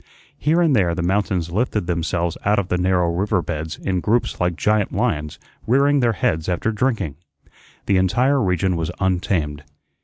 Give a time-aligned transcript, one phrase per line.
[0.35, 4.39] Here and there the mountains lifted themselves out of the narrow river beds in groups
[4.41, 7.17] like giant lions rearing their heads after drinking.
[7.85, 9.63] The entire region was untamed.